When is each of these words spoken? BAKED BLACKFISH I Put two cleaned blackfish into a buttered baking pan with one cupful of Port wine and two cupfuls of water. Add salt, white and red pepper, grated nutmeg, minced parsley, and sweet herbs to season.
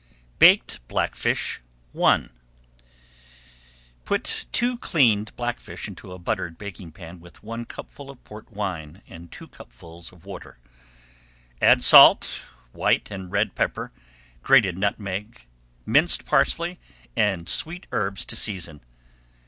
BAKED 0.39 0.87
BLACKFISH 0.87 1.61
I 1.95 2.29
Put 4.03 4.45
two 4.51 4.79
cleaned 4.79 5.35
blackfish 5.35 5.87
into 5.87 6.11
a 6.11 6.17
buttered 6.17 6.57
baking 6.57 6.91
pan 6.93 7.19
with 7.19 7.43
one 7.43 7.65
cupful 7.65 8.09
of 8.09 8.23
Port 8.23 8.51
wine 8.51 9.03
and 9.07 9.31
two 9.31 9.47
cupfuls 9.47 10.11
of 10.11 10.25
water. 10.25 10.57
Add 11.61 11.83
salt, 11.83 12.41
white 12.71 13.11
and 13.11 13.31
red 13.31 13.53
pepper, 13.53 13.91
grated 14.41 14.75
nutmeg, 14.75 15.45
minced 15.85 16.25
parsley, 16.25 16.79
and 17.15 17.47
sweet 17.47 17.85
herbs 17.91 18.25
to 18.25 18.35
season. 18.35 18.81